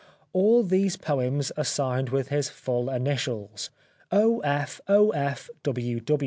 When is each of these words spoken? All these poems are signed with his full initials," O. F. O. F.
All 0.33 0.63
these 0.63 0.97
poems 0.97 1.51
are 1.55 1.63
signed 1.63 2.09
with 2.09 2.29
his 2.29 2.49
full 2.49 2.89
initials," 2.89 3.69
O. 4.21 4.39
F. 4.39 4.81
O. 4.87 5.11
F. 5.11 5.47